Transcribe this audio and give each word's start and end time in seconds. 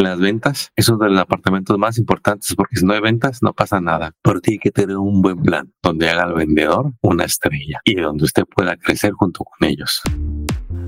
Las 0.00 0.18
ventas 0.18 0.72
es 0.76 0.88
uno 0.88 1.04
de 1.04 1.10
los 1.10 1.18
departamentos 1.18 1.76
más 1.76 1.98
importantes 1.98 2.54
porque 2.56 2.76
si 2.76 2.86
no 2.86 2.94
hay 2.94 3.00
ventas 3.00 3.42
no 3.42 3.52
pasa 3.52 3.82
nada. 3.82 4.12
Pero 4.22 4.40
tiene 4.40 4.58
que 4.58 4.70
tener 4.70 4.96
un 4.96 5.20
buen 5.20 5.42
plan 5.42 5.70
donde 5.82 6.08
haga 6.08 6.22
al 6.22 6.32
vendedor 6.32 6.94
una 7.02 7.24
estrella 7.24 7.80
y 7.84 7.96
donde 7.96 8.24
usted 8.24 8.44
pueda 8.44 8.78
crecer 8.78 9.12
junto 9.12 9.44
con 9.44 9.68
ellos. 9.68 10.00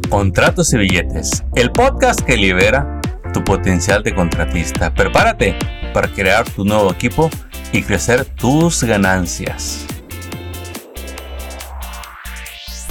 Contratos 0.08 0.72
y 0.72 0.78
billetes, 0.78 1.44
el 1.56 1.70
podcast 1.72 2.22
que 2.22 2.38
libera 2.38 3.02
tu 3.34 3.44
potencial 3.44 4.02
de 4.02 4.14
contratista. 4.14 4.94
Prepárate 4.94 5.56
para 5.92 6.08
crear 6.08 6.48
tu 6.48 6.64
nuevo 6.64 6.90
equipo 6.90 7.28
y 7.70 7.82
crecer 7.82 8.24
tus 8.24 8.82
ganancias. 8.82 9.86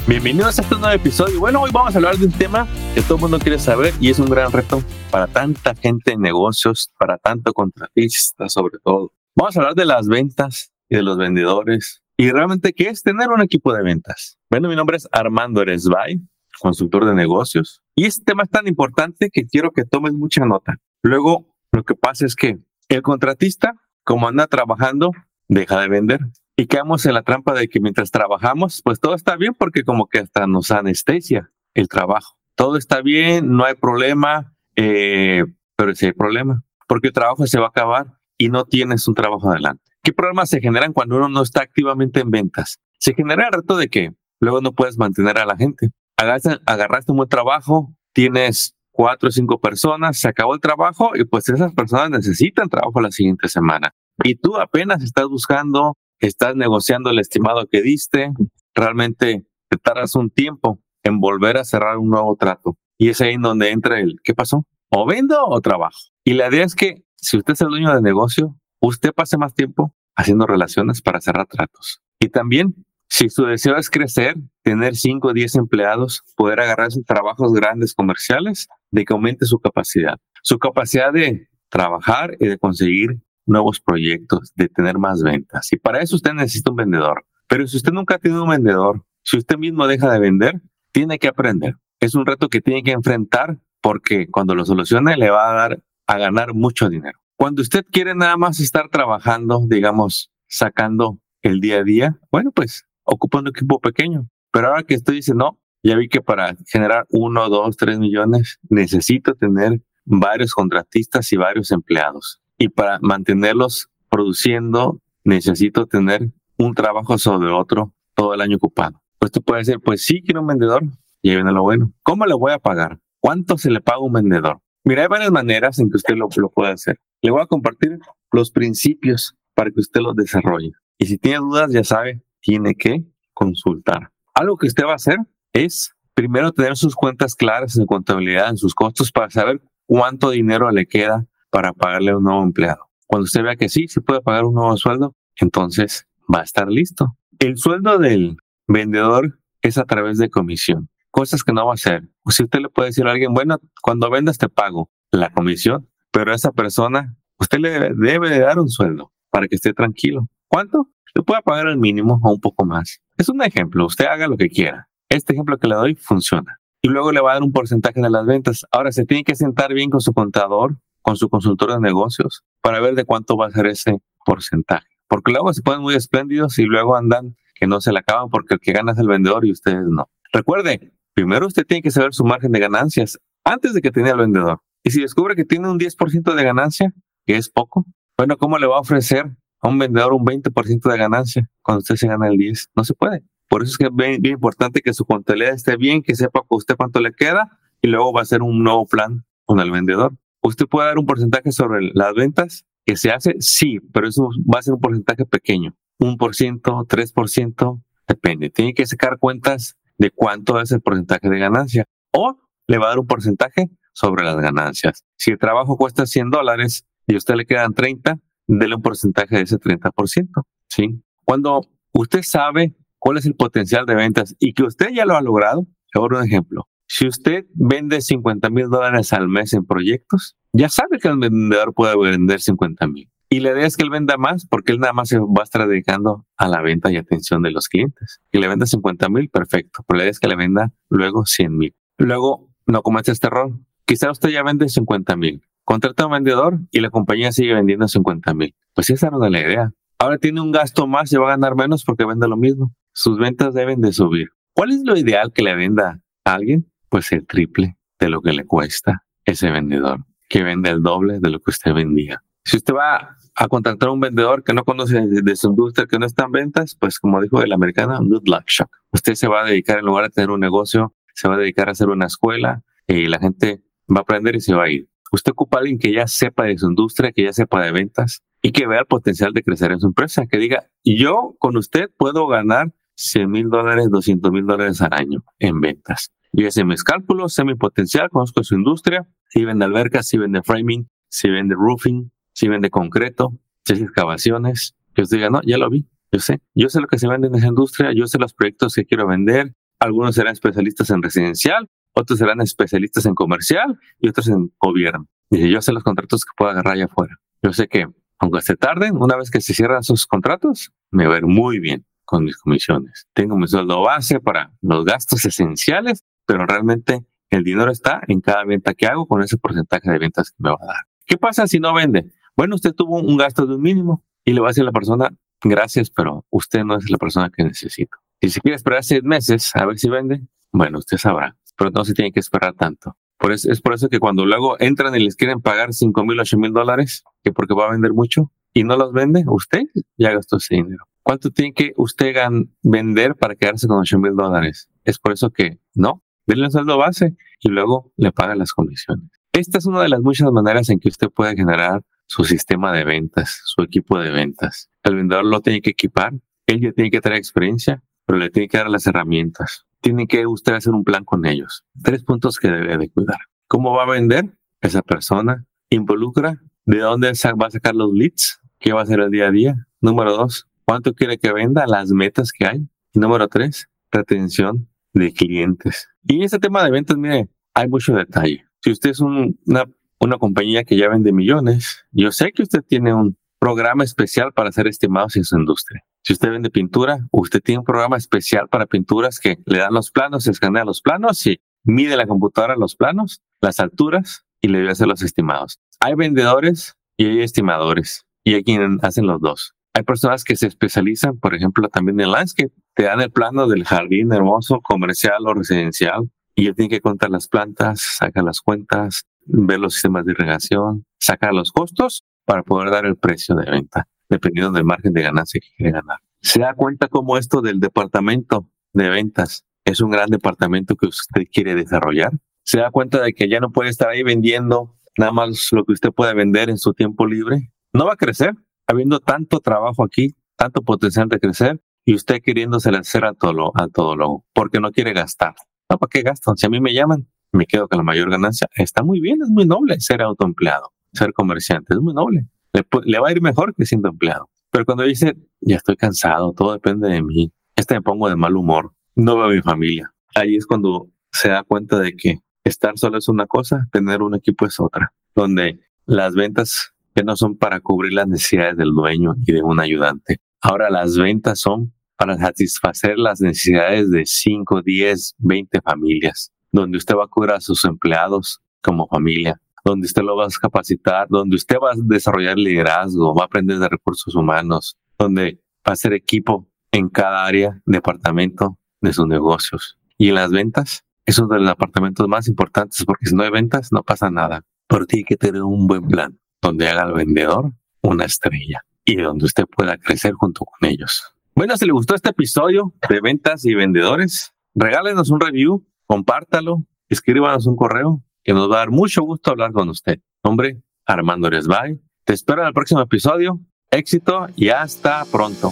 Bienvenidos 0.07 0.57
a 0.57 0.63
este 0.63 0.75
nuevo 0.75 0.95
episodio. 0.95 1.39
Bueno, 1.39 1.61
hoy 1.61 1.69
vamos 1.71 1.93
a 1.93 1.99
hablar 1.99 2.17
de 2.17 2.25
un 2.25 2.31
tema 2.31 2.67
que 2.95 3.01
todo 3.03 3.15
el 3.15 3.21
mundo 3.21 3.37
quiere 3.37 3.59
saber 3.59 3.93
y 4.01 4.09
es 4.09 4.17
un 4.17 4.29
gran 4.29 4.51
reto 4.51 4.83
para 5.11 5.27
tanta 5.27 5.75
gente 5.75 6.13
en 6.13 6.21
negocios, 6.21 6.91
para 6.97 7.19
tanto 7.19 7.53
contratista 7.53 8.49
sobre 8.49 8.79
todo. 8.83 9.13
Vamos 9.35 9.55
a 9.55 9.59
hablar 9.59 9.75
de 9.75 9.85
las 9.85 10.07
ventas 10.07 10.71
y 10.89 10.95
de 10.95 11.03
los 11.03 11.19
vendedores 11.19 12.01
y 12.17 12.31
realmente 12.31 12.73
qué 12.73 12.89
es 12.89 13.03
tener 13.03 13.29
un 13.29 13.41
equipo 13.41 13.73
de 13.73 13.83
ventas. 13.83 14.39
Bueno, 14.49 14.69
mi 14.69 14.75
nombre 14.75 14.97
es 14.97 15.07
Armando 15.11 15.61
Eresbay, 15.61 16.19
consultor 16.59 17.05
de 17.05 17.13
negocios 17.13 17.83
y 17.95 18.05
este 18.05 18.25
tema 18.25 18.43
es 18.43 18.49
tan 18.49 18.67
importante 18.67 19.29
que 19.31 19.45
quiero 19.45 19.69
que 19.69 19.85
tomes 19.85 20.13
mucha 20.13 20.45
nota. 20.45 20.77
Luego, 21.03 21.55
lo 21.71 21.83
que 21.83 21.93
pasa 21.93 22.25
es 22.25 22.35
que 22.35 22.57
el 22.89 23.03
contratista, 23.03 23.75
como 24.03 24.27
anda 24.27 24.47
trabajando, 24.47 25.11
deja 25.47 25.79
de 25.79 25.89
vender 25.89 26.21
y 26.61 26.67
quedamos 26.67 27.07
en 27.07 27.15
la 27.15 27.23
trampa 27.23 27.55
de 27.55 27.67
que 27.67 27.79
mientras 27.79 28.11
trabajamos, 28.11 28.83
pues 28.83 28.99
todo 28.99 29.15
está 29.15 29.35
bien 29.35 29.55
porque 29.57 29.83
como 29.83 30.05
que 30.05 30.19
hasta 30.19 30.45
nos 30.45 30.69
anestesia 30.69 31.51
el 31.73 31.87
trabajo. 31.87 32.37
Todo 32.53 32.77
está 32.77 33.01
bien, 33.01 33.49
no 33.49 33.65
hay 33.65 33.73
problema, 33.73 34.53
eh, 34.75 35.43
pero 35.75 35.95
sí 35.95 36.05
hay 36.05 36.11
problema, 36.11 36.63
porque 36.87 37.07
el 37.07 37.13
trabajo 37.13 37.47
se 37.47 37.57
va 37.57 37.65
a 37.65 37.69
acabar 37.69 38.19
y 38.37 38.49
no 38.49 38.65
tienes 38.65 39.07
un 39.07 39.15
trabajo 39.15 39.49
adelante. 39.49 39.83
¿Qué 40.03 40.13
problemas 40.13 40.51
se 40.51 40.61
generan 40.61 40.93
cuando 40.93 41.15
uno 41.17 41.29
no 41.29 41.41
está 41.41 41.63
activamente 41.63 42.19
en 42.19 42.29
ventas? 42.29 42.77
Se 42.99 43.15
genera 43.15 43.47
el 43.47 43.53
reto 43.53 43.75
de 43.75 43.87
que 43.87 44.11
luego 44.39 44.61
no 44.61 44.73
puedes 44.73 44.99
mantener 44.99 45.39
a 45.39 45.47
la 45.47 45.57
gente. 45.57 45.89
Agarraste 46.15 47.11
un 47.11 47.17
buen 47.17 47.29
trabajo, 47.29 47.95
tienes 48.13 48.75
cuatro 48.91 49.29
o 49.29 49.31
cinco 49.31 49.59
personas, 49.59 50.19
se 50.19 50.27
acabó 50.27 50.53
el 50.53 50.61
trabajo 50.61 51.13
y 51.15 51.25
pues 51.25 51.49
esas 51.49 51.73
personas 51.73 52.11
necesitan 52.11 52.69
trabajo 52.69 53.01
la 53.01 53.09
siguiente 53.09 53.49
semana. 53.49 53.95
Y 54.23 54.35
tú 54.35 54.57
apenas 54.57 55.01
estás 55.01 55.25
buscando 55.27 55.97
estás 56.21 56.55
negociando 56.55 57.09
el 57.09 57.19
estimado 57.19 57.67
que 57.67 57.81
diste, 57.81 58.31
realmente 58.73 59.45
te 59.69 59.77
tardas 59.77 60.15
un 60.15 60.29
tiempo 60.29 60.79
en 61.03 61.19
volver 61.19 61.57
a 61.57 61.63
cerrar 61.63 61.97
un 61.97 62.09
nuevo 62.09 62.35
trato. 62.35 62.77
Y 62.97 63.09
es 63.09 63.21
ahí 63.21 63.35
donde 63.37 63.71
entra 63.71 63.99
el, 63.99 64.17
¿qué 64.23 64.33
pasó? 64.33 64.65
O 64.89 65.05
vendo 65.05 65.43
o 65.45 65.59
trabajo. 65.61 65.99
Y 66.23 66.33
la 66.33 66.49
idea 66.49 66.63
es 66.63 66.75
que 66.75 67.03
si 67.15 67.37
usted 67.37 67.53
es 67.53 67.61
el 67.61 67.69
dueño 67.69 67.93
de 67.93 68.01
negocio, 68.01 68.55
usted 68.79 69.13
pase 69.13 69.37
más 69.37 69.53
tiempo 69.53 69.95
haciendo 70.15 70.45
relaciones 70.45 71.01
para 71.01 71.21
cerrar 71.21 71.47
tratos. 71.47 72.01
Y 72.19 72.29
también, 72.29 72.85
si 73.07 73.29
su 73.29 73.45
deseo 73.45 73.77
es 73.77 73.89
crecer, 73.89 74.35
tener 74.61 74.95
5 74.95 75.29
o 75.29 75.33
10 75.33 75.55
empleados, 75.55 76.21
poder 76.35 76.59
agarrar 76.59 76.91
sus 76.91 77.05
trabajos 77.05 77.53
grandes 77.53 77.93
comerciales, 77.93 78.67
de 78.91 79.05
que 79.05 79.13
aumente 79.13 79.45
su 79.45 79.59
capacidad. 79.59 80.19
Su 80.43 80.59
capacidad 80.59 81.11
de 81.11 81.47
trabajar 81.69 82.35
y 82.39 82.47
de 82.47 82.57
conseguir 82.57 83.21
nuevos 83.45 83.79
proyectos, 83.79 84.53
de 84.55 84.69
tener 84.69 84.97
más 84.97 85.23
ventas. 85.23 85.71
Y 85.71 85.77
para 85.77 86.01
eso 86.01 86.15
usted 86.15 86.33
necesita 86.33 86.71
un 86.71 86.77
vendedor. 86.77 87.25
Pero 87.47 87.67
si 87.67 87.77
usted 87.77 87.91
nunca 87.91 88.15
ha 88.15 88.19
tenido 88.19 88.43
un 88.43 88.49
vendedor, 88.49 89.03
si 89.23 89.37
usted 89.37 89.57
mismo 89.57 89.87
deja 89.87 90.11
de 90.11 90.19
vender, 90.19 90.61
tiene 90.91 91.19
que 91.19 91.27
aprender. 91.27 91.75
Es 91.99 92.15
un 92.15 92.25
reto 92.25 92.49
que 92.49 92.61
tiene 92.61 92.83
que 92.83 92.91
enfrentar 92.91 93.57
porque 93.81 94.27
cuando 94.29 94.55
lo 94.55 94.65
solucione 94.65 95.17
le 95.17 95.29
va 95.29 95.51
a 95.51 95.53
dar 95.53 95.83
a 96.07 96.17
ganar 96.17 96.53
mucho 96.53 96.89
dinero. 96.89 97.19
Cuando 97.35 97.61
usted 97.61 97.85
quiere 97.91 98.15
nada 98.15 98.37
más 98.37 98.59
estar 98.59 98.89
trabajando, 98.89 99.65
digamos, 99.67 100.31
sacando 100.47 101.19
el 101.41 101.59
día 101.59 101.77
a 101.77 101.83
día, 101.83 102.19
bueno, 102.31 102.51
pues 102.51 102.85
ocupa 103.03 103.39
un 103.39 103.47
equipo 103.47 103.79
pequeño. 103.79 104.29
Pero 104.51 104.67
ahora 104.67 104.83
que 104.83 104.93
estoy 104.93 105.15
diciendo, 105.17 105.45
no, 105.45 105.59
ya 105.83 105.95
vi 105.95 106.07
que 106.07 106.21
para 106.21 106.55
generar 106.67 107.05
uno, 107.09 107.49
dos, 107.49 107.77
tres 107.77 107.97
millones 107.97 108.59
necesito 108.69 109.33
tener 109.33 109.81
varios 110.05 110.53
contratistas 110.53 111.31
y 111.31 111.37
varios 111.37 111.71
empleados 111.71 112.41
y 112.61 112.69
para 112.69 112.99
mantenerlos 113.01 113.89
produciendo 114.07 115.01
necesito 115.23 115.87
tener 115.87 116.29
un 116.59 116.75
trabajo 116.75 117.17
sobre 117.17 117.49
otro 117.49 117.91
todo 118.13 118.35
el 118.35 118.41
año 118.41 118.57
ocupado. 118.57 119.01
Pues 119.17 119.31
tú 119.31 119.41
puedes 119.41 119.65
decir, 119.65 119.81
pues 119.81 120.05
sí, 120.05 120.21
quiero 120.21 120.41
un 120.41 120.47
vendedor 120.47 120.83
y 121.23 121.29
ahí 121.29 121.37
viene 121.37 121.51
lo 121.51 121.63
bueno. 121.63 121.91
¿Cómo 122.03 122.27
le 122.27 122.35
voy 122.35 122.51
a 122.51 122.59
pagar? 122.59 122.99
¿Cuánto 123.19 123.57
se 123.57 123.71
le 123.71 123.81
paga 123.81 123.97
a 123.97 124.01
un 124.01 124.13
vendedor? 124.13 124.59
Mira, 124.83 125.01
hay 125.01 125.07
varias 125.07 125.31
maneras 125.31 125.79
en 125.79 125.89
que 125.89 125.97
usted 125.97 126.13
lo, 126.13 126.29
lo 126.35 126.49
puede 126.49 126.71
hacer. 126.71 126.99
Le 127.23 127.31
voy 127.31 127.41
a 127.41 127.47
compartir 127.47 127.97
los 128.31 128.51
principios 128.51 129.35
para 129.55 129.71
que 129.71 129.79
usted 129.79 130.01
los 130.01 130.15
desarrolle. 130.15 130.71
Y 130.99 131.07
si 131.07 131.17
tiene 131.17 131.39
dudas, 131.39 131.71
ya 131.71 131.83
sabe, 131.83 132.21
tiene 132.41 132.75
que 132.75 133.03
consultar. 133.33 134.11
Algo 134.35 134.55
que 134.57 134.67
usted 134.67 134.85
va 134.85 134.91
a 134.91 134.95
hacer 134.97 135.17
es 135.51 135.95
primero 136.13 136.51
tener 136.51 136.77
sus 136.77 136.93
cuentas 136.93 137.33
claras 137.33 137.75
en 137.79 137.87
contabilidad, 137.87 138.49
en 138.49 138.57
sus 138.57 138.75
costos, 138.75 139.11
para 139.11 139.31
saber 139.31 139.63
cuánto 139.87 140.29
dinero 140.29 140.69
le 140.69 140.85
queda 140.85 141.25
para 141.51 141.73
pagarle 141.73 142.11
a 142.11 142.17
un 142.17 142.23
nuevo 142.23 142.41
empleado. 142.41 142.89
Cuando 143.05 143.25
usted 143.25 143.43
vea 143.43 143.55
que 143.55 143.69
sí, 143.69 143.87
se 143.87 144.01
puede 144.01 144.21
pagar 144.21 144.45
un 144.45 144.55
nuevo 144.55 144.75
sueldo, 144.77 145.15
entonces 145.35 146.07
va 146.33 146.39
a 146.39 146.43
estar 146.43 146.67
listo. 146.67 147.17
El 147.37 147.57
sueldo 147.57 147.99
del 147.99 148.37
vendedor 148.67 149.39
es 149.61 149.77
a 149.77 149.85
través 149.85 150.17
de 150.17 150.29
comisión, 150.29 150.89
cosas 151.11 151.43
que 151.43 151.53
no 151.53 151.65
va 151.65 151.73
a 151.73 151.75
hacer. 151.75 152.09
O 152.23 152.31
si 152.31 152.43
usted 152.43 152.59
le 152.59 152.69
puede 152.69 152.89
decir 152.89 153.05
a 153.05 153.11
alguien, 153.11 153.33
bueno, 153.33 153.59
cuando 153.81 154.09
vendas 154.09 154.37
te 154.37 154.49
pago 154.49 154.89
la 155.11 155.29
comisión, 155.29 155.89
pero 156.11 156.31
a 156.31 156.35
esa 156.35 156.51
persona 156.51 157.17
usted 157.37 157.59
le 157.59 157.71
debe, 157.95 158.29
de 158.29 158.39
dar 158.39 158.59
un 158.59 158.69
sueldo 158.69 159.11
para 159.29 159.47
que 159.47 159.55
esté 159.55 159.73
tranquilo. 159.73 160.27
¿Cuánto? 160.47 160.89
Le 161.13 161.23
puede 161.23 161.41
pagar 161.41 161.67
el 161.67 161.77
mínimo 161.77 162.19
o 162.23 162.33
un 162.33 162.39
poco 162.39 162.65
más. 162.65 163.01
Es 163.17 163.27
un 163.27 163.41
ejemplo, 163.41 163.85
usted 163.85 164.05
haga 164.05 164.27
lo 164.27 164.37
que 164.37 164.49
quiera. 164.49 164.87
Este 165.09 165.33
ejemplo 165.33 165.57
que 165.57 165.67
le 165.67 165.75
doy 165.75 165.95
funciona. 165.95 166.59
Y 166.81 166.87
luego 166.87 167.11
le 167.11 167.21
va 167.21 167.31
a 167.31 167.33
dar 167.35 167.43
un 167.43 167.51
porcentaje 167.51 168.01
de 168.01 168.09
las 168.09 168.25
ventas. 168.25 168.65
Ahora 168.71 168.91
se 168.91 169.05
tiene 169.05 169.23
que 169.23 169.35
sentar 169.35 169.73
bien 169.73 169.89
con 169.89 170.01
su 170.01 170.13
contador 170.13 170.77
con 171.01 171.15
su 171.15 171.29
consultor 171.29 171.73
de 171.73 171.79
negocios 171.79 172.43
para 172.61 172.79
ver 172.79 172.95
de 172.95 173.05
cuánto 173.05 173.37
va 173.37 173.47
a 173.47 173.51
ser 173.51 173.67
ese 173.67 173.97
porcentaje. 174.25 174.87
Porque 175.07 175.31
luego 175.31 175.53
se 175.53 175.61
ponen 175.61 175.81
muy 175.81 175.95
espléndidos 175.95 176.57
y 176.59 176.63
luego 176.63 176.95
andan 176.95 177.35
que 177.55 177.67
no 177.67 177.81
se 177.81 177.91
le 177.91 177.99
acaban 177.99 178.29
porque 178.29 178.55
el 178.55 178.59
que 178.59 178.71
gana 178.71 178.93
es 178.93 178.97
el 178.97 179.07
vendedor 179.07 179.45
y 179.45 179.51
ustedes 179.51 179.83
no. 179.87 180.09
Recuerde, 180.33 180.93
primero 181.13 181.47
usted 181.47 181.65
tiene 181.65 181.81
que 181.81 181.91
saber 181.91 182.13
su 182.13 182.23
margen 182.23 182.51
de 182.51 182.59
ganancias 182.59 183.19
antes 183.43 183.73
de 183.73 183.81
que 183.81 183.91
tenga 183.91 184.11
el 184.11 184.17
vendedor. 184.17 184.61
Y 184.83 184.91
si 184.91 185.01
descubre 185.01 185.35
que 185.35 185.45
tiene 185.45 185.69
un 185.69 185.77
10% 185.77 186.33
de 186.33 186.43
ganancia, 186.43 186.93
que 187.25 187.35
es 187.35 187.49
poco, 187.49 187.85
bueno, 188.17 188.37
¿cómo 188.37 188.57
le 188.57 188.67
va 188.67 188.77
a 188.77 188.81
ofrecer 188.81 189.25
a 189.61 189.67
un 189.67 189.77
vendedor 189.77 190.13
un 190.13 190.25
20% 190.25 190.91
de 190.91 190.97
ganancia 190.97 191.49
cuando 191.61 191.79
usted 191.79 191.95
se 191.95 192.07
gana 192.07 192.27
el 192.27 192.37
10? 192.37 192.69
No 192.75 192.83
se 192.83 192.93
puede. 192.93 193.23
Por 193.47 193.63
eso 193.63 193.71
es 193.71 193.77
que 193.77 193.85
es 193.85 193.91
bien, 193.93 194.21
bien 194.21 194.35
importante 194.35 194.81
que 194.81 194.93
su 194.93 195.05
contabilidad 195.05 195.53
esté 195.53 195.75
bien, 195.75 196.01
que 196.01 196.15
sepa 196.15 196.41
usted 196.49 196.75
cuánto 196.77 196.99
le 196.99 197.11
queda 197.13 197.59
y 197.81 197.87
luego 197.87 198.13
va 198.13 198.21
a 198.21 198.23
hacer 198.23 198.41
un 198.41 198.63
nuevo 198.63 198.85
plan 198.85 199.25
con 199.45 199.59
el 199.59 199.71
vendedor. 199.71 200.13
¿Usted 200.43 200.65
puede 200.67 200.87
dar 200.87 200.97
un 200.97 201.05
porcentaje 201.05 201.51
sobre 201.51 201.91
las 201.93 202.13
ventas 202.13 202.65
que 202.85 202.97
se 202.97 203.11
hace? 203.11 203.35
Sí, 203.39 203.79
pero 203.93 204.07
eso 204.07 204.29
va 204.51 204.59
a 204.59 204.63
ser 204.63 204.73
un 204.73 204.81
porcentaje 204.81 205.25
pequeño. 205.25 205.75
Un 205.99 206.17
por 206.17 206.35
ciento, 206.35 206.85
tres 206.89 207.11
por 207.11 207.29
ciento, 207.29 207.81
depende. 208.07 208.49
Tiene 208.49 208.73
que 208.73 208.85
sacar 208.85 209.19
cuentas 209.19 209.77
de 209.97 210.09
cuánto 210.09 210.59
es 210.59 210.71
el 210.71 210.81
porcentaje 210.81 211.29
de 211.29 211.37
ganancia. 211.37 211.85
O 212.11 212.39
le 212.67 212.77
va 212.77 212.85
a 212.85 212.89
dar 212.89 212.99
un 212.99 213.07
porcentaje 213.07 213.69
sobre 213.93 214.23
las 214.23 214.37
ganancias. 214.37 215.03
Si 215.15 215.31
el 215.31 215.37
trabajo 215.37 215.77
cuesta 215.77 216.05
100 216.05 216.31
dólares 216.31 216.85
y 217.05 217.13
a 217.13 217.17
usted 217.17 217.35
le 217.35 217.45
quedan 217.45 217.73
30, 217.73 218.17
dele 218.47 218.75
un 218.75 218.81
porcentaje 218.81 219.35
de 219.35 219.43
ese 219.43 219.57
30%. 219.57 220.27
¿sí? 220.67 221.03
Cuando 221.23 221.61
usted 221.93 222.21
sabe 222.23 222.75
cuál 222.97 223.17
es 223.17 223.25
el 223.25 223.35
potencial 223.35 223.85
de 223.85 223.95
ventas 223.95 224.35
y 224.39 224.53
que 224.53 224.63
usted 224.63 224.89
ya 224.93 225.05
lo 225.05 225.15
ha 225.15 225.21
logrado, 225.21 225.67
ahora 225.93 226.19
un 226.19 226.25
ejemplo. 226.25 226.67
Si 227.01 227.07
usted 227.07 227.45
vende 227.55 227.99
50 227.99 228.51
mil 228.51 228.69
dólares 228.69 229.11
al 229.11 229.27
mes 229.27 229.53
en 229.53 229.65
proyectos, 229.65 230.37
ya 230.53 230.69
sabe 230.69 230.99
que 230.99 231.07
el 231.07 231.17
vendedor 231.17 231.73
puede 231.73 231.97
vender 231.97 232.41
50 232.41 232.87
mil. 232.89 233.09
Y 233.27 233.39
la 233.39 233.53
idea 233.53 233.65
es 233.65 233.75
que 233.75 233.81
él 233.81 233.89
venda 233.89 234.17
más 234.17 234.45
porque 234.45 234.71
él 234.71 234.77
nada 234.77 234.93
más 234.93 235.09
se 235.09 235.17
va 235.17 235.25
a 235.39 235.43
estar 235.43 235.67
dedicando 235.67 236.27
a 236.37 236.47
la 236.47 236.61
venta 236.61 236.91
y 236.91 236.97
atención 236.97 237.41
de 237.41 237.49
los 237.49 237.69
clientes. 237.69 238.21
Y 238.31 238.37
le 238.37 238.47
venda 238.47 238.67
50 238.67 239.09
mil, 239.09 239.31
perfecto. 239.31 239.83
Pero 239.87 239.97
la 239.97 240.03
idea 240.03 240.11
es 240.11 240.19
que 240.19 240.27
le 240.27 240.35
venda 240.35 240.73
luego 240.89 241.25
100 241.25 241.57
mil. 241.57 241.75
Luego, 241.97 242.51
no 242.67 242.83
comete 242.83 243.11
este 243.11 243.25
error. 243.25 243.51
Quizá 243.85 244.11
usted 244.11 244.29
ya 244.29 244.43
vende 244.43 244.69
50 244.69 245.15
mil. 245.15 245.41
Contrata 245.63 246.03
a 246.03 246.05
un 246.05 246.11
vendedor 246.11 246.59
y 246.69 246.81
la 246.81 246.91
compañía 246.91 247.31
sigue 247.31 247.55
vendiendo 247.55 247.87
50 247.87 248.31
mil. 248.35 248.53
Pues 248.75 248.91
esa 248.91 249.09
no 249.09 249.25
es 249.25 249.31
la 249.31 249.39
idea. 249.39 249.73
Ahora 249.97 250.19
tiene 250.19 250.39
un 250.39 250.51
gasto 250.51 250.85
más 250.85 251.11
y 251.11 251.17
va 251.17 251.29
a 251.29 251.35
ganar 251.35 251.55
menos 251.55 251.83
porque 251.83 252.05
vende 252.05 252.27
lo 252.27 252.37
mismo. 252.37 252.75
Sus 252.93 253.17
ventas 253.17 253.55
deben 253.55 253.81
de 253.81 253.91
subir. 253.91 254.27
¿Cuál 254.53 254.69
es 254.69 254.83
lo 254.85 254.95
ideal 254.95 255.33
que 255.33 255.41
le 255.41 255.55
venda 255.55 255.99
a 256.25 256.33
alguien? 256.35 256.70
Pues 256.91 257.11
el 257.13 257.25
triple 257.25 257.77
de 257.99 258.09
lo 258.09 258.21
que 258.21 258.33
le 258.33 258.45
cuesta 258.45 259.05
ese 259.23 259.49
vendedor, 259.49 260.05
que 260.27 260.43
vende 260.43 260.69
el 260.69 260.83
doble 260.83 261.19
de 261.21 261.29
lo 261.29 261.39
que 261.39 261.51
usted 261.51 261.73
vendía. 261.73 262.21
Si 262.43 262.57
usted 262.57 262.73
va 262.73 263.15
a 263.33 263.47
contratar 263.47 263.89
a 263.89 263.91
un 263.93 264.01
vendedor 264.01 264.43
que 264.43 264.53
no 264.53 264.65
conoce 264.65 265.01
de 265.07 265.35
su 265.37 265.47
industria, 265.47 265.87
que 265.87 265.97
no 265.97 266.05
está 266.05 266.25
en 266.25 266.31
ventas, 266.33 266.75
pues 266.75 266.99
como 266.99 267.21
dijo 267.21 267.41
el 267.41 267.53
americano, 267.53 267.97
good 268.01 268.27
luck 268.27 268.43
shock. 268.47 268.69
Usted 268.91 269.15
se 269.15 269.29
va 269.29 269.41
a 269.41 269.45
dedicar, 269.45 269.79
en 269.79 269.85
lugar 269.85 270.03
de 270.03 270.09
tener 270.09 270.31
un 270.31 270.41
negocio, 270.41 270.93
se 271.13 271.29
va 271.29 271.35
a 271.35 271.37
dedicar 271.37 271.69
a 271.69 271.71
hacer 271.71 271.87
una 271.87 272.07
escuela 272.07 272.61
y 272.87 273.07
la 273.07 273.19
gente 273.19 273.63
va 273.89 273.99
a 273.99 274.01
aprender 274.01 274.35
y 274.35 274.41
se 274.41 274.53
va 274.53 274.65
a 274.65 274.69
ir. 274.69 274.89
Usted 275.13 275.31
ocupa 275.31 275.57
a 275.57 275.59
alguien 275.61 275.79
que 275.79 275.93
ya 275.93 276.07
sepa 276.07 276.43
de 276.43 276.57
su 276.57 276.67
industria, 276.67 277.13
que 277.13 277.23
ya 277.23 277.31
sepa 277.31 277.63
de 277.63 277.71
ventas 277.71 278.21
y 278.41 278.51
que 278.51 278.67
vea 278.67 278.81
el 278.81 278.85
potencial 278.85 279.31
de 279.31 279.43
crecer 279.43 279.71
en 279.71 279.79
su 279.79 279.87
empresa, 279.87 280.25
que 280.25 280.37
diga, 280.37 280.67
yo 280.83 281.35
con 281.39 281.55
usted 281.55 281.89
puedo 281.97 282.27
ganar 282.27 282.73
100 282.95 283.31
mil 283.31 283.49
dólares, 283.49 283.87
200 283.89 284.29
mil 284.31 284.45
dólares 284.45 284.81
al 284.81 284.93
año 284.93 285.23
en 285.39 285.61
ventas. 285.61 286.11
Yo 286.33 286.47
hice 286.47 286.63
mis 286.63 286.83
cálculos, 286.83 287.33
sé 287.33 287.43
mi 287.43 287.55
potencial, 287.55 288.09
conozco 288.09 288.43
su 288.43 288.55
industria, 288.55 289.07
si 289.27 289.43
vende 289.43 289.65
albercas, 289.65 290.07
si 290.07 290.17
vende 290.17 290.41
framing, 290.43 290.87
si 291.09 291.29
vende 291.29 291.55
roofing, 291.55 292.11
si 292.33 292.47
vende 292.47 292.69
concreto, 292.69 293.37
si 293.65 293.73
hace 293.73 293.83
excavaciones. 293.83 294.75
Que 294.93 295.01
usted 295.01 295.17
diga, 295.17 295.29
no, 295.29 295.41
ya 295.43 295.57
lo 295.57 295.69
vi, 295.69 295.87
yo 296.11 296.19
sé, 296.19 296.41
yo 296.53 296.69
sé 296.69 296.81
lo 296.81 296.87
que 296.87 296.99
se 296.99 297.07
vende 297.07 297.27
en 297.27 297.35
esa 297.35 297.47
industria, 297.47 297.91
yo 297.93 298.07
sé 298.07 298.17
los 298.17 298.33
proyectos 298.33 298.75
que 298.75 298.85
quiero 298.85 299.07
vender. 299.07 299.53
Algunos 299.79 300.15
serán 300.15 300.33
especialistas 300.33 300.89
en 300.89 301.01
residencial, 301.01 301.69
otros 301.93 302.19
serán 302.19 302.41
especialistas 302.41 303.05
en 303.05 303.15
comercial 303.15 303.79
y 303.99 304.09
otros 304.09 304.27
en 304.27 304.53
gobierno. 304.59 305.07
Y 305.29 305.49
yo 305.49 305.61
sé 305.61 305.73
los 305.73 305.83
contratos 305.83 306.23
que 306.25 306.31
puedo 306.37 306.51
agarrar 306.51 306.75
allá 306.75 306.85
afuera. 306.85 307.17
Yo 307.41 307.53
sé 307.53 307.67
que, 307.67 307.87
aunque 308.19 308.41
se 308.41 308.55
tarden, 308.55 308.97
una 308.97 309.15
vez 309.15 309.31
que 309.31 309.41
se 309.41 309.53
cierran 309.53 309.83
sus 309.83 310.05
contratos, 310.05 310.71
me 310.91 311.07
va 311.07 311.15
a 311.15 311.17
ir 311.17 311.25
muy 311.25 311.59
bien 311.59 311.85
con 312.05 312.25
mis 312.25 312.37
comisiones. 312.37 313.07
Tengo 313.13 313.37
mi 313.37 313.47
sueldo 313.47 313.81
base 313.81 314.19
para 314.19 314.51
los 314.61 314.83
gastos 314.83 315.23
esenciales, 315.25 316.03
pero 316.25 316.45
realmente 316.45 317.05
el 317.29 317.43
dinero 317.43 317.71
está 317.71 318.01
en 318.07 318.21
cada 318.21 318.43
venta 318.43 318.73
que 318.73 318.87
hago 318.87 319.07
con 319.07 319.21
ese 319.21 319.37
porcentaje 319.37 319.89
de 319.89 319.99
ventas 319.99 320.31
que 320.31 320.37
me 320.39 320.49
va 320.49 320.57
a 320.61 320.65
dar. 320.65 320.85
¿Qué 321.05 321.17
pasa 321.17 321.47
si 321.47 321.59
no 321.59 321.73
vende? 321.73 322.11
Bueno, 322.35 322.55
usted 322.55 322.73
tuvo 322.73 322.99
un 322.99 323.17
gasto 323.17 323.45
de 323.45 323.55
un 323.55 323.61
mínimo 323.61 324.03
y 324.23 324.33
le 324.33 324.41
va 324.41 324.47
a 324.47 324.51
decir 324.51 324.63
a 324.63 324.65
la 324.65 324.71
persona, 324.71 325.09
gracias, 325.43 325.89
pero 325.89 326.25
usted 326.29 326.63
no 326.63 326.77
es 326.77 326.89
la 326.89 326.97
persona 326.97 327.29
que 327.29 327.43
necesito. 327.43 327.97
Si 328.21 328.29
se 328.29 328.41
quiere 328.41 328.55
esperar 328.55 328.83
seis 328.83 329.03
meses 329.03 329.51
a 329.55 329.65
ver 329.65 329.79
si 329.79 329.89
vende, 329.89 330.21
bueno, 330.51 330.79
usted 330.79 330.97
sabrá, 330.97 331.35
pero 331.57 331.71
no 331.71 331.83
se 331.85 331.93
tiene 331.93 332.11
que 332.11 332.19
esperar 332.19 332.53
tanto. 332.53 332.95
Por 333.17 333.31
eso, 333.31 333.51
es 333.51 333.61
por 333.61 333.73
eso 333.73 333.87
que 333.89 333.99
cuando 333.99 334.25
luego 334.25 334.59
entran 334.59 334.95
y 334.95 334.99
les 334.99 335.15
quieren 335.15 335.41
pagar 335.41 335.73
cinco 335.73 336.05
mil, 336.05 336.19
ocho 336.19 336.37
mil 336.37 336.51
dólares, 336.53 337.03
que 337.23 337.31
porque 337.31 337.53
va 337.53 337.67
a 337.67 337.71
vender 337.71 337.93
mucho 337.93 338.31
y 338.53 338.63
no 338.63 338.75
los 338.75 338.93
vende, 338.93 339.23
usted 339.27 339.61
ya 339.97 340.11
gastó 340.11 340.37
ese 340.37 340.55
dinero. 340.55 340.85
¿Cuánto 341.03 341.31
tiene 341.31 341.53
que 341.53 341.73
usted 341.77 342.15
vender 342.63 343.15
para 343.15 343.35
quedarse 343.35 343.67
con 343.67 343.79
ocho 343.79 343.99
mil 343.99 344.15
dólares? 344.15 344.69
Es 344.83 344.99
por 344.99 345.13
eso 345.13 345.29
que 345.31 345.59
no, 345.73 346.03
denle 346.31 346.45
un 346.45 346.51
sueldo 346.51 346.77
base 346.77 347.15
y 347.39 347.49
luego 347.49 347.91
le 347.97 348.11
pagan 348.11 348.39
las 348.39 348.53
comisiones. 348.53 349.09
Esta 349.33 349.57
es 349.57 349.65
una 349.65 349.81
de 349.81 349.89
las 349.89 350.01
muchas 350.01 350.31
maneras 350.31 350.69
en 350.69 350.79
que 350.79 350.87
usted 350.87 351.09
puede 351.09 351.35
generar 351.35 351.81
su 352.07 352.23
sistema 352.23 352.71
de 352.71 352.83
ventas, 352.83 353.41
su 353.45 353.61
equipo 353.61 353.99
de 353.99 354.11
ventas. 354.11 354.69
El 354.83 354.95
vendedor 354.95 355.25
lo 355.25 355.41
tiene 355.41 355.61
que 355.61 355.71
equipar, 355.71 356.13
él 356.47 356.61
ya 356.61 356.71
tiene 356.71 356.89
que 356.89 357.01
tener 357.01 357.17
experiencia, 357.17 357.83
pero 358.05 358.17
le 358.17 358.29
tiene 358.29 358.47
que 358.47 358.57
dar 358.57 358.69
las 358.69 358.87
herramientas. 358.87 359.65
Tiene 359.81 360.07
que 360.07 360.25
usted 360.27 360.53
hacer 360.53 360.73
un 360.73 360.83
plan 360.83 361.03
con 361.03 361.25
ellos. 361.25 361.63
Tres 361.81 362.03
puntos 362.03 362.37
que 362.37 362.49
debe 362.49 362.77
de 362.77 362.89
cuidar. 362.89 363.19
¿Cómo 363.47 363.73
va 363.73 363.83
a 363.83 363.89
vender 363.89 364.37
esa 364.61 364.81
persona? 364.81 365.45
Involucra 365.69 366.41
de 366.65 366.79
dónde 366.79 367.11
va 367.41 367.47
a 367.47 367.51
sacar 367.51 367.75
los 367.75 367.91
leads, 367.93 368.39
qué 368.59 368.73
va 368.73 368.81
a 368.81 368.83
hacer 368.83 368.99
el 368.99 369.11
día 369.11 369.27
a 369.27 369.31
día. 369.31 369.67
Número 369.81 370.13
dos, 370.13 370.47
cuánto 370.65 370.93
quiere 370.93 371.17
que 371.17 371.33
venda, 371.33 371.65
las 371.67 371.91
metas 371.91 372.31
que 372.31 372.45
hay. 372.45 372.69
número 372.93 373.27
tres, 373.27 373.69
retención 373.91 374.70
de 374.93 375.13
clientes. 375.13 375.87
Y 376.03 376.17
en 376.17 376.23
este 376.23 376.39
tema 376.39 376.63
de 376.63 376.71
ventas, 376.71 376.97
mire, 376.97 377.29
hay 377.53 377.67
mucho 377.67 377.93
detalle. 377.93 378.45
Si 378.63 378.71
usted 378.71 378.91
es 378.91 378.99
una 378.99 379.65
una 380.01 380.17
compañía 380.17 380.63
que 380.63 380.75
ya 380.75 380.89
vende 380.89 381.13
millones. 381.13 381.85
Yo 381.91 382.11
sé 382.11 382.31
que 382.33 382.41
usted 382.41 382.63
tiene 382.67 382.93
un 382.93 383.17
programa 383.39 383.83
especial 383.83 384.33
para 384.33 384.49
hacer 384.49 384.67
estimados 384.67 385.15
en 385.15 385.23
su 385.23 385.37
industria. 385.37 385.83
Si 386.03 386.13
usted 386.13 386.31
vende 386.31 386.49
pintura, 386.49 387.07
usted 387.11 387.39
tiene 387.41 387.59
un 387.59 387.65
programa 387.65 387.97
especial 387.97 388.49
para 388.49 388.65
pinturas 388.65 389.19
que 389.19 389.37
le 389.45 389.59
dan 389.59 389.73
los 389.73 389.91
planos, 389.91 390.23
se 390.23 390.31
escanea 390.31 390.65
los 390.65 390.81
planos 390.81 391.25
y 391.27 391.39
mide 391.63 391.95
la 391.95 392.07
computadora 392.07 392.55
los 392.55 392.75
planos, 392.75 393.21
las 393.41 393.59
alturas 393.59 394.25
y 394.41 394.47
le 394.47 394.57
debe 394.59 394.71
hacer 394.71 394.87
los 394.87 395.03
estimados. 395.03 395.59
Hay 395.79 395.93
vendedores 395.93 396.75
y 396.97 397.05
hay 397.05 397.21
estimadores 397.21 398.03
y 398.23 398.33
hay 398.33 398.43
quienes 398.43 398.83
hacen 398.83 399.05
los 399.05 399.21
dos. 399.21 399.53
Hay 399.75 399.83
personas 399.83 400.23
que 400.23 400.35
se 400.35 400.47
especializan, 400.47 401.19
por 401.19 401.35
ejemplo, 401.35 401.69
también 401.69 401.99
en 402.01 402.11
landscape. 402.11 402.51
Te 402.75 402.83
dan 402.83 403.01
el 403.01 403.11
plano 403.11 403.47
del 403.47 403.65
jardín 403.65 404.13
hermoso, 404.13 404.61
comercial 404.61 405.27
o 405.27 405.33
residencial 405.33 406.09
y 406.35 406.47
él 406.47 406.55
tiene 406.55 406.69
que 406.69 406.81
contar 406.81 407.09
las 407.09 407.27
plantas, 407.27 407.81
saca 407.97 408.21
las 408.21 408.39
cuentas, 408.39 409.03
ver 409.25 409.59
los 409.59 409.73
sistemas 409.73 410.05
de 410.05 410.13
irrigación, 410.13 410.85
sacar 410.97 411.33
los 411.33 411.51
costos 411.51 412.03
para 412.25 412.43
poder 412.43 412.71
dar 412.71 412.85
el 412.85 412.95
precio 412.95 413.35
de 413.35 413.49
venta, 413.49 413.87
dependiendo 414.09 414.51
del 414.51 414.63
margen 414.63 414.93
de 414.93 415.01
ganancia 415.01 415.41
que 415.41 415.47
quiere 415.57 415.73
ganar. 415.73 415.97
Se 416.21 416.39
da 416.39 416.53
cuenta 416.53 416.87
cómo 416.87 417.17
esto 417.17 417.41
del 417.41 417.59
departamento 417.59 418.47
de 418.73 418.89
ventas 418.89 419.43
es 419.65 419.81
un 419.81 419.91
gran 419.91 420.09
departamento 420.09 420.75
que 420.75 420.87
usted 420.87 421.23
quiere 421.31 421.55
desarrollar. 421.55 422.11
Se 422.43 422.59
da 422.59 422.71
cuenta 422.71 423.01
de 423.01 423.13
que 423.13 423.29
ya 423.29 423.39
no 423.39 423.51
puede 423.51 423.69
estar 423.69 423.89
ahí 423.89 424.03
vendiendo 424.03 424.75
nada 424.97 425.11
más 425.11 425.49
lo 425.51 425.65
que 425.65 425.73
usted 425.73 425.91
puede 425.91 426.13
vender 426.13 426.49
en 426.49 426.57
su 426.57 426.73
tiempo 426.73 427.05
libre. 427.05 427.51
No 427.73 427.85
va 427.85 427.93
a 427.93 427.97
crecer, 427.97 428.33
habiendo 428.67 428.99
tanto 428.99 429.39
trabajo 429.39 429.83
aquí, 429.83 430.15
tanto 430.35 430.61
potencial 430.61 431.07
de 431.09 431.19
crecer 431.19 431.61
y 431.85 431.95
usted 431.95 432.21
queriéndose 432.23 432.69
hacer 432.69 433.05
a 433.05 433.13
todo, 433.13 433.51
a 433.55 433.67
todo 433.67 433.95
lo, 433.95 434.25
porque 434.33 434.59
no 434.59 434.71
quiere 434.71 434.93
gastar. 434.93 435.35
No, 435.69 435.77
¿para 435.77 435.89
qué 435.89 436.01
gasto? 436.01 436.33
Si 436.35 436.45
a 436.45 436.49
mí 436.49 436.59
me 436.59 436.73
llaman, 436.73 437.07
me 437.31 437.45
quedo 437.45 437.67
con 437.67 437.77
la 437.77 437.83
mayor 437.83 438.09
ganancia. 438.09 438.47
Está 438.55 438.83
muy 438.83 438.99
bien, 438.99 439.19
es 439.21 439.29
muy 439.29 439.45
noble 439.45 439.79
ser 439.79 440.01
autoempleado, 440.01 440.73
ser 440.93 441.13
comerciante, 441.13 441.73
es 441.73 441.79
muy 441.79 441.93
noble. 441.93 442.27
Le, 442.53 442.99
va 442.99 443.07
a 443.07 443.11
ir 443.11 443.21
mejor 443.21 443.55
que 443.55 443.65
siendo 443.65 443.89
empleado. 443.89 444.29
Pero 444.51 444.65
cuando 444.65 444.83
dice, 444.83 445.15
ya 445.39 445.55
estoy 445.55 445.77
cansado, 445.77 446.33
todo 446.33 446.53
depende 446.53 446.89
de 446.89 447.01
mí, 447.01 447.31
este 447.55 447.75
me 447.75 447.81
pongo 447.81 448.09
de 448.09 448.17
mal 448.17 448.35
humor, 448.35 448.73
no 448.95 449.15
veo 449.15 449.25
a 449.25 449.29
mi 449.29 449.41
familia. 449.41 449.93
Ahí 450.13 450.35
es 450.35 450.45
cuando 450.45 450.89
se 451.11 451.29
da 451.29 451.43
cuenta 451.43 451.79
de 451.79 451.95
que 451.95 452.19
estar 452.43 452.77
solo 452.77 452.97
es 452.97 453.07
una 453.07 453.27
cosa, 453.27 453.67
tener 453.71 454.01
un 454.01 454.15
equipo 454.15 454.45
es 454.45 454.59
otra, 454.59 454.93
donde 455.15 455.59
las 455.85 456.15
ventas 456.15 456.73
que 456.93 457.03
no 457.03 457.15
son 457.15 457.37
para 457.37 457.61
cubrir 457.61 457.93
las 457.93 458.07
necesidades 458.07 458.57
del 458.57 458.71
dueño 458.71 459.15
y 459.25 459.31
de 459.31 459.41
un 459.41 459.59
ayudante. 459.59 460.19
Ahora 460.41 460.69
las 460.69 460.97
ventas 460.97 461.39
son 461.39 461.73
para 461.95 462.17
satisfacer 462.17 462.97
las 462.97 463.21
necesidades 463.21 463.91
de 463.91 464.05
5, 464.05 464.61
10, 464.63 465.15
20 465.19 465.61
familias 465.61 466.31
donde 466.51 466.77
usted 466.77 466.95
va 466.95 467.05
a 467.05 467.07
curar 467.07 467.37
a 467.37 467.41
sus 467.41 467.63
empleados 467.65 468.41
como 468.61 468.87
familia, 468.87 469.41
donde 469.63 469.85
usted 469.85 470.01
lo 470.03 470.15
va 470.15 470.25
a 470.25 470.29
capacitar, 470.29 471.07
donde 471.09 471.35
usted 471.35 471.57
va 471.57 471.71
a 471.71 471.75
desarrollar 471.77 472.37
liderazgo, 472.37 473.15
va 473.15 473.23
a 473.23 473.25
aprender 473.25 473.57
de 473.59 473.69
recursos 473.69 474.13
humanos, 474.15 474.77
donde 474.97 475.41
va 475.67 475.73
a 475.73 475.75
ser 475.75 475.93
equipo 475.93 476.47
en 476.71 476.89
cada 476.89 477.25
área, 477.25 477.61
departamento 477.65 478.57
de 478.81 478.93
sus 478.93 479.07
negocios. 479.07 479.77
Y 479.97 480.09
en 480.09 480.15
las 480.15 480.31
ventas, 480.31 480.83
es 481.05 481.17
uno 481.19 481.35
de 481.35 481.39
los 481.39 481.49
departamentos 481.49 482.07
más 482.07 482.27
importantes 482.27 482.83
porque 482.85 483.07
si 483.07 483.15
no 483.15 483.23
hay 483.23 483.31
ventas 483.31 483.71
no 483.71 483.83
pasa 483.83 484.09
nada. 484.09 484.43
Pero 484.67 484.85
tiene 484.85 485.03
que 485.03 485.17
tener 485.17 485.41
un 485.41 485.67
buen 485.67 485.87
plan 485.87 486.19
donde 486.41 486.67
haga 486.69 486.83
al 486.83 486.93
vendedor 486.93 487.51
una 487.81 488.05
estrella 488.05 488.63
y 488.85 488.95
donde 488.95 489.25
usted 489.25 489.45
pueda 489.45 489.77
crecer 489.77 490.13
junto 490.13 490.45
con 490.45 490.69
ellos. 490.69 491.03
Bueno, 491.35 491.55
si 491.57 491.65
le 491.65 491.71
gustó 491.71 491.95
este 491.95 492.09
episodio 492.09 492.73
de 492.89 492.99
ventas 493.01 493.45
y 493.45 493.53
vendedores, 493.53 494.33
regálenos 494.53 495.09
un 495.09 495.21
review 495.21 495.65
compártalo, 495.91 496.63
escríbanos 496.87 497.47
un 497.47 497.57
correo 497.57 498.01
que 498.23 498.31
nos 498.31 498.49
va 498.49 498.55
a 498.55 498.59
dar 498.59 498.71
mucho 498.71 499.01
gusto 499.01 499.31
hablar 499.31 499.51
con 499.51 499.67
usted. 499.67 499.99
Nombre, 500.23 500.61
Armando 500.85 501.29
Resbay. 501.29 501.81
Te 502.05 502.13
espero 502.13 502.43
en 502.43 502.47
el 502.47 502.53
próximo 502.53 502.79
episodio. 502.79 503.41
Éxito 503.69 504.27
y 504.37 504.47
hasta 504.47 505.03
pronto. 505.11 505.51